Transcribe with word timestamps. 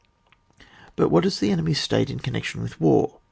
But 0.95 1.09
what 1.09 1.27
is 1.27 1.39
the 1.39 1.51
enemy's 1.51 1.79
state 1.79 2.09
in 2.09 2.15
oon* 2.17 2.33
nection 2.41 2.63
with 2.63 2.81
war 2.81 3.19